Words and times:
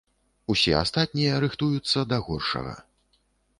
Усе 0.53 0.73
астатнія 0.77 1.35
рыхтуюцца 1.45 2.05
да 2.13 2.17
горшага. 2.29 2.77